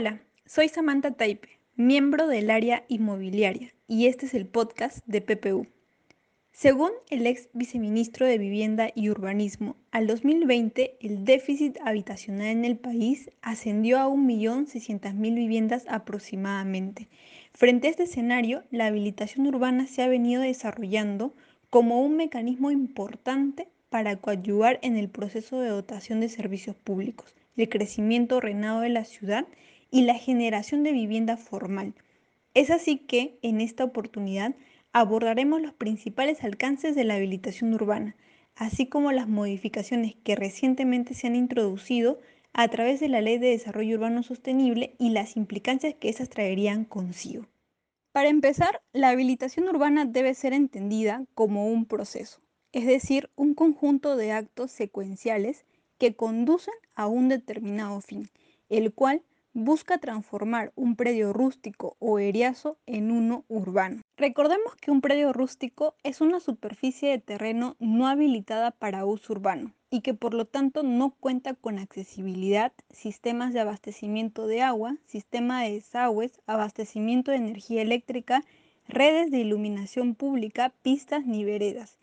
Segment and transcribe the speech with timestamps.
[0.00, 5.66] Hola, soy Samantha Taipe, miembro del área inmobiliaria, y este es el podcast de PPU.
[6.52, 12.78] Según el ex viceministro de Vivienda y Urbanismo, al 2020 el déficit habitacional en el
[12.78, 17.08] país ascendió a 1.600.000 viviendas aproximadamente.
[17.52, 21.34] Frente a este escenario, la habilitación urbana se ha venido desarrollando
[21.70, 27.68] como un mecanismo importante para coadyuvar en el proceso de dotación de servicios públicos, el
[27.68, 29.48] crecimiento ordenado de la ciudad
[29.90, 31.94] y la generación de vivienda formal.
[32.54, 34.54] Es así que, en esta oportunidad,
[34.92, 38.16] abordaremos los principales alcances de la habilitación urbana,
[38.56, 42.18] así como las modificaciones que recientemente se han introducido
[42.52, 46.84] a través de la Ley de Desarrollo Urbano Sostenible y las implicancias que esas traerían
[46.84, 47.46] consigo.
[48.12, 52.40] Para empezar, la habilitación urbana debe ser entendida como un proceso,
[52.72, 55.64] es decir, un conjunto de actos secuenciales
[55.98, 58.28] que conducen a un determinado fin,
[58.68, 64.02] el cual busca transformar un predio rústico o eriazo en uno urbano.
[64.16, 69.72] Recordemos que un predio rústico es una superficie de terreno no habilitada para uso urbano
[69.90, 75.62] y que por lo tanto no cuenta con accesibilidad, sistemas de abastecimiento de agua, sistema
[75.62, 78.44] de desagües, abastecimiento de energía eléctrica,
[78.86, 81.97] redes de iluminación pública, pistas ni veredas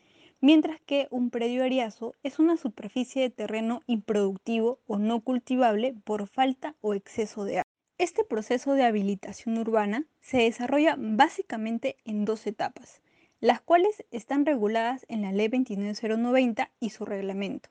[0.45, 6.27] mientras que un predio ariazo es una superficie de terreno improductivo o no cultivable por
[6.27, 7.63] falta o exceso de agua.
[7.97, 13.01] Este proceso de habilitación urbana se desarrolla básicamente en dos etapas,
[13.39, 17.69] las cuales están reguladas en la Ley 29090 y su reglamento.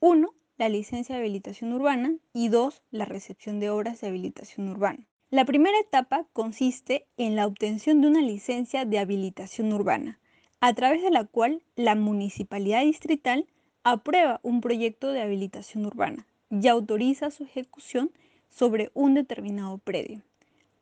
[0.00, 0.34] 1.
[0.56, 2.82] La licencia de habilitación urbana y 2.
[2.92, 5.06] La recepción de obras de habilitación urbana.
[5.28, 10.18] La primera etapa consiste en la obtención de una licencia de habilitación urbana,
[10.66, 13.44] a través de la cual la municipalidad distrital
[13.82, 18.10] aprueba un proyecto de habilitación urbana y autoriza su ejecución
[18.48, 20.22] sobre un determinado predio.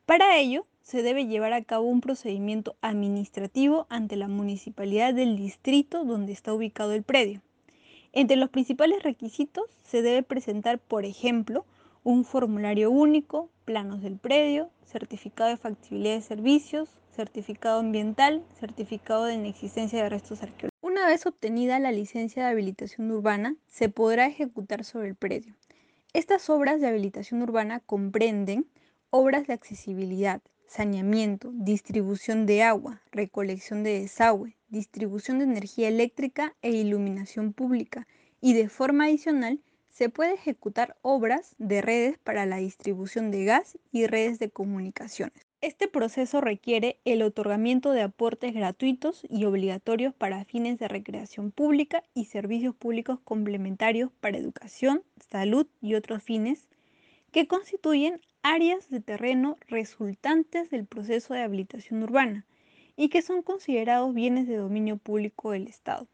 [0.05, 6.05] Para ello, se debe llevar a cabo un procedimiento administrativo ante la municipalidad del distrito
[6.05, 7.41] donde está ubicado el predio.
[8.13, 11.65] Entre los principales requisitos se debe presentar, por ejemplo,
[12.05, 19.35] un formulario único, planos del predio, certificado de factibilidad de servicios, certificado ambiental, certificado de
[19.35, 20.71] inexistencia de restos arqueológicos.
[20.81, 25.55] Una vez obtenida la licencia de habilitación urbana, se podrá ejecutar sobre el predio.
[26.13, 28.67] Estas obras de habilitación urbana comprenden
[29.09, 36.71] obras de accesibilidad, saneamiento, distribución de agua, recolección de desagüe, distribución de energía eléctrica e
[36.71, 38.07] iluminación pública
[38.41, 39.59] y de forma adicional
[39.91, 45.52] se puede ejecutar obras de redes para la distribución de gas y redes de comunicaciones.
[45.63, 52.03] Este proceso requiere el otorgamiento de aportes gratuitos y obligatorios para fines de recreación pública
[52.13, 56.67] y servicios públicos complementarios para educación, salud y otros fines
[57.31, 62.45] que constituyen áreas de terreno resultantes del proceso de habilitación urbana
[62.97, 66.09] y que son considerados bienes de dominio público del Estado,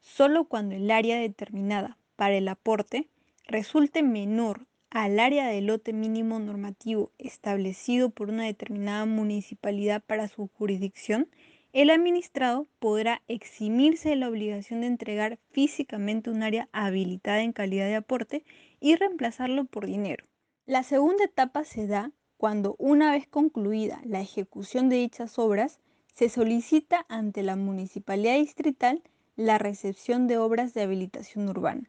[0.00, 3.06] solo cuando el área determinada para el aporte
[3.46, 10.48] resulte menor al área de lote mínimo normativo establecido por una determinada municipalidad para su
[10.48, 11.28] jurisdicción,
[11.74, 17.86] el administrado podrá eximirse de la obligación de entregar físicamente un área habilitada en calidad
[17.86, 18.44] de aporte
[18.80, 20.24] y reemplazarlo por dinero.
[20.64, 25.80] La segunda etapa se da cuando, una vez concluida la ejecución de dichas obras,
[26.14, 29.02] se solicita ante la municipalidad distrital
[29.36, 31.88] la recepción de obras de habilitación urbana,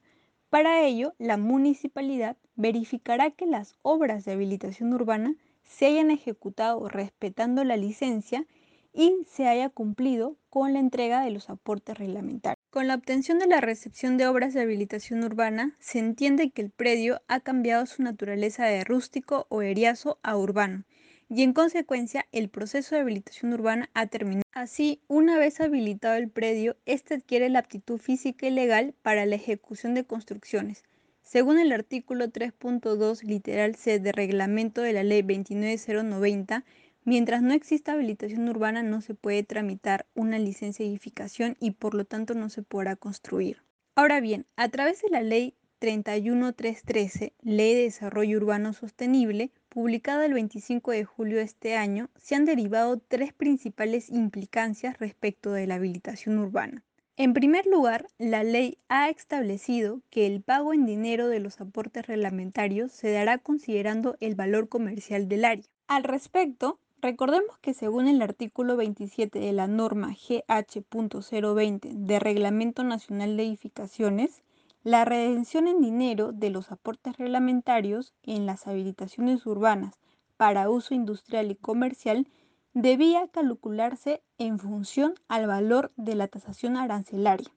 [0.50, 7.64] para ello, la municipalidad verificará que las obras de habilitación urbana se hayan ejecutado respetando
[7.64, 8.46] la licencia
[8.92, 12.58] y se haya cumplido con la entrega de los aportes reglamentarios.
[12.72, 16.72] Con la obtención de la recepción de obras de habilitación urbana, se entiende que el
[16.72, 20.84] predio ha cambiado su naturaleza de rústico o eriazo a urbano
[21.30, 24.44] y en consecuencia el proceso de habilitación urbana ha terminado.
[24.52, 29.36] Así, una vez habilitado el predio, éste adquiere la aptitud física y legal para la
[29.36, 30.84] ejecución de construcciones.
[31.22, 36.66] Según el artículo 3.2 literal C de reglamento de la ley 29090,
[37.06, 41.94] mientras no exista habilitación urbana no se puede tramitar una licencia de edificación y por
[41.94, 43.64] lo tanto no se podrá construir.
[43.96, 50.34] Ahora bien, a través de la ley 31313, Ley de Desarrollo Urbano Sostenible, publicada el
[50.34, 55.76] 25 de julio de este año, se han derivado tres principales implicancias respecto de la
[55.76, 56.84] habilitación urbana.
[57.16, 62.08] En primer lugar, la ley ha establecido que el pago en dinero de los aportes
[62.08, 65.66] reglamentarios se dará considerando el valor comercial del área.
[65.88, 73.36] Al respecto, recordemos que según el artículo 27 de la norma GH.020 de Reglamento Nacional
[73.36, 74.44] de Edificaciones,
[74.84, 80.00] La redención en dinero de los aportes reglamentarios en las habilitaciones urbanas
[80.38, 82.30] para uso industrial y comercial
[82.74, 87.52] debía calcularse en función al valor de la tasación arancelaria.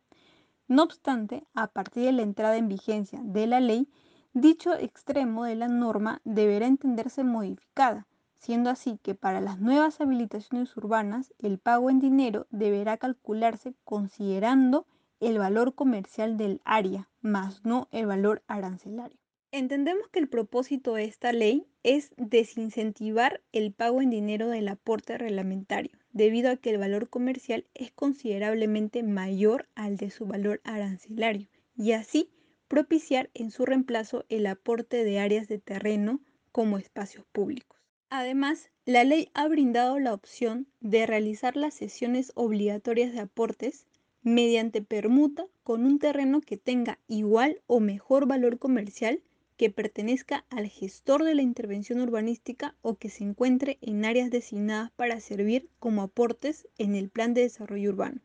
[0.67, 3.89] No obstante, a partir de la entrada en vigencia de la ley,
[4.33, 8.09] dicho extremo de la norma deberá entenderse modificada,
[8.39, 14.87] siendo así que para las nuevas habilitaciones urbanas el pago en dinero deberá calcularse considerando
[15.23, 19.19] el valor comercial del área, más no el valor arancelario.
[19.53, 25.17] Entendemos que el propósito de esta ley es desincentivar el pago en dinero del aporte
[25.19, 31.49] reglamentario, debido a que el valor comercial es considerablemente mayor al de su valor arancelario,
[31.77, 32.31] y así
[32.67, 36.21] propiciar en su reemplazo el aporte de áreas de terreno
[36.51, 37.79] como espacios públicos.
[38.11, 43.87] Además, la ley ha brindado la opción de realizar las sesiones obligatorias de aportes
[44.23, 49.21] mediante permuta con un terreno que tenga igual o mejor valor comercial
[49.57, 54.91] que pertenezca al gestor de la intervención urbanística o que se encuentre en áreas designadas
[54.93, 58.21] para servir como aportes en el plan de desarrollo urbano.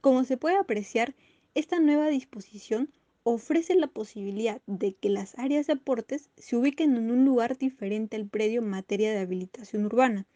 [0.00, 1.14] Como se puede apreciar,
[1.54, 2.90] esta nueva disposición
[3.24, 8.16] ofrece la posibilidad de que las áreas de aportes se ubiquen en un lugar diferente
[8.16, 10.26] al predio en materia de habilitación urbana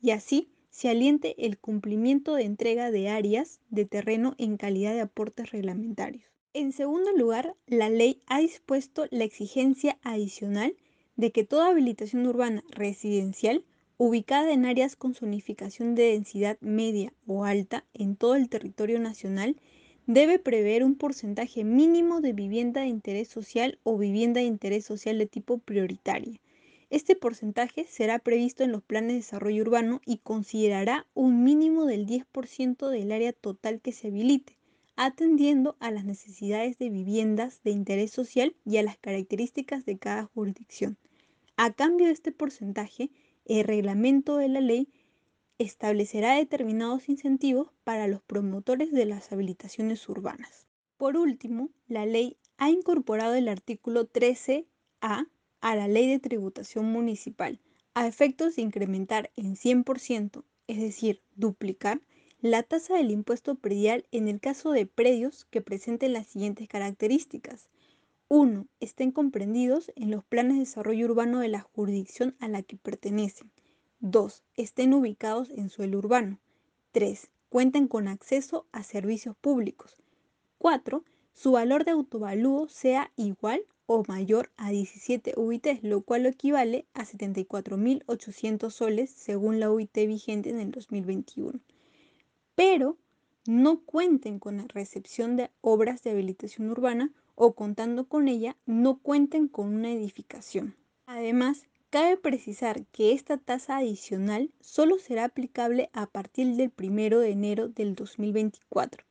[0.00, 5.00] y así se aliente el cumplimiento de entrega de áreas de terreno en calidad de
[5.00, 6.26] aportes reglamentarios.
[6.52, 10.76] En segundo lugar, la ley ha dispuesto la exigencia adicional
[11.16, 13.64] de que toda habilitación urbana residencial
[13.96, 19.56] ubicada en áreas con zonificación de densidad media o alta en todo el territorio nacional
[20.06, 25.16] debe prever un porcentaje mínimo de vivienda de interés social o vivienda de interés social
[25.16, 26.38] de tipo prioritaria.
[26.90, 32.06] Este porcentaje será previsto en los planes de desarrollo urbano y considerará un mínimo del
[32.06, 34.56] 10% del área total que se habilite
[34.96, 40.24] atendiendo a las necesidades de viviendas de interés social y a las características de cada
[40.24, 40.96] jurisdicción.
[41.56, 43.10] A cambio de este porcentaje,
[43.44, 44.88] el reglamento de la ley
[45.58, 50.66] establecerá determinados incentivos para los promotores de las habilitaciones urbanas.
[50.96, 55.28] Por último, la ley ha incorporado el artículo 13A
[55.66, 57.58] a la ley de tributación municipal
[57.94, 62.00] a efectos de incrementar en 100%, es decir, duplicar
[62.40, 67.68] la tasa del impuesto predial en el caso de predios que presenten las siguientes características.
[68.28, 68.68] 1.
[68.78, 73.50] Estén comprendidos en los planes de desarrollo urbano de la jurisdicción a la que pertenecen.
[73.98, 74.44] 2.
[74.54, 76.38] Estén ubicados en suelo urbano.
[76.92, 77.28] 3.
[77.48, 79.96] Cuenten con acceso a servicios públicos.
[80.58, 81.02] 4.
[81.32, 87.04] Su valor de autovalúo sea igual o mayor a 17 UIT, lo cual equivale a
[87.04, 91.60] 74.800 soles según la UIT vigente en el 2021
[92.56, 92.96] pero
[93.46, 98.98] no cuenten con la recepción de obras de habilitación urbana o contando con ella no
[98.98, 100.74] cuenten con una edificación.
[101.04, 107.30] Además, cabe precisar que esta tasa adicional solo será aplicable a partir del 1 de
[107.30, 109.04] enero del 2024,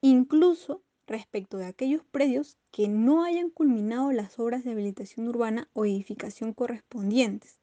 [0.00, 5.84] incluso respecto de aquellos predios que no hayan culminado las obras de habilitación urbana o
[5.84, 7.58] edificación correspondientes.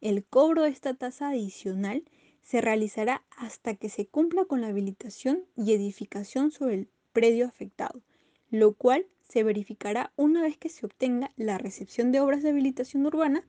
[0.00, 2.04] El cobro de esta tasa adicional
[2.42, 8.02] se realizará hasta que se cumpla con la habilitación y edificación sobre el predio afectado,
[8.50, 13.06] lo cual se verificará una vez que se obtenga la recepción de obras de habilitación
[13.06, 13.44] urbana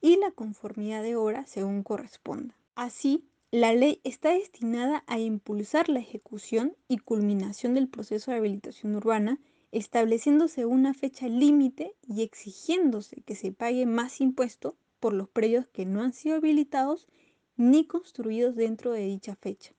[0.00, 2.56] y la conformidad de obra según corresponda.
[2.74, 8.94] Así, la ley está destinada a impulsar la ejecución y culminación del proceso de habilitación
[8.94, 9.40] urbana,
[9.72, 15.86] estableciéndose una fecha límite y exigiéndose que se pague más impuesto por los predios que
[15.86, 17.08] no han sido habilitados
[17.56, 19.72] ni construidos dentro de dicha fecha.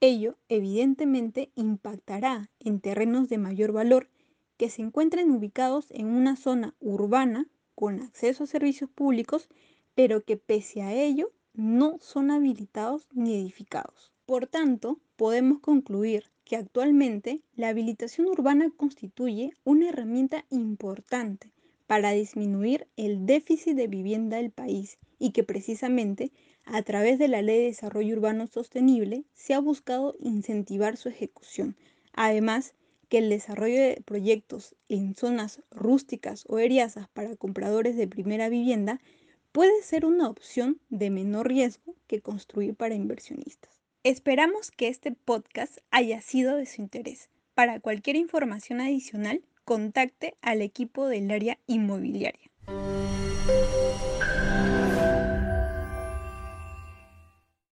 [0.00, 4.08] Ello, evidentemente, impactará en terrenos de mayor valor
[4.56, 9.48] que se encuentren ubicados en una zona urbana con acceso a servicios públicos,
[9.94, 14.12] pero que pese a ello no son habilitados ni edificados.
[14.26, 21.50] Por tanto, podemos concluir que actualmente la habilitación urbana constituye una herramienta importante
[21.88, 26.30] para disminuir el déficit de vivienda del país y que precisamente
[26.64, 31.76] a través de la Ley de Desarrollo Urbano Sostenible se ha buscado incentivar su ejecución.
[32.12, 32.72] Además,
[33.08, 39.00] que el desarrollo de proyectos en zonas rústicas o eriazas para compradores de primera vivienda
[39.58, 43.72] puede ser una opción de menor riesgo que construir para inversionistas.
[44.04, 47.28] Esperamos que este podcast haya sido de su interés.
[47.54, 52.52] Para cualquier información adicional, contacte al equipo del área inmobiliaria.